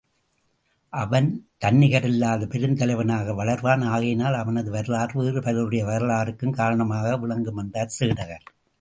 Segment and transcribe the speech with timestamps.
[0.93, 1.27] அவன்
[1.57, 8.45] தன்னிகரில்லாத பெருந்தலைவனாக வளர்வான் ஆகையினால் அவனது வரலாறு வேறு பலருடைய வரலாற்றுக்கும் காரணமாக விளங்குமென்றார் சேடகர்.